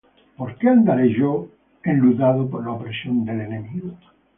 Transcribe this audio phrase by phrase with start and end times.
[0.37, 1.47] ¿Por qué andaré yo
[1.83, 3.93] enlutado por la opresión del enemigo?